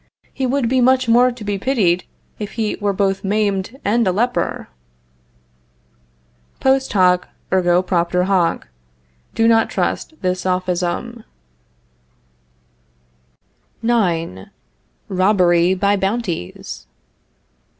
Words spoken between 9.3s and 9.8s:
do not